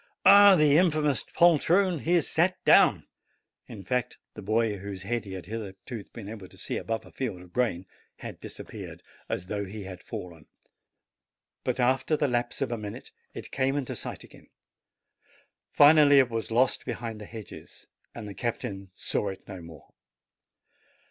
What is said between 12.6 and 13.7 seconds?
of a minute, it